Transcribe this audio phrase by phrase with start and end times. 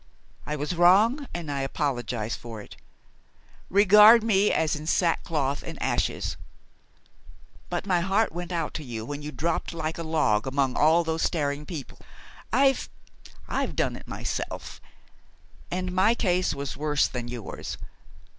[0.47, 2.75] I was wrong, and I apologize for it.
[3.69, 6.37] Regard me as in sackcloth and ashes.
[7.69, 11.03] But my heart went out to you when you dropped like a log among all
[11.03, 11.99] those staring people.
[12.51, 12.89] I've
[13.47, 14.81] I've done it myself,
[15.69, 17.77] and my case was worse than yours.